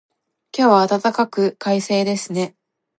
[0.51, 2.55] 今日は暖かく、快晴ですね。